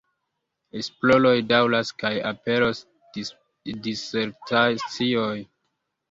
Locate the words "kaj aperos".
2.03-2.79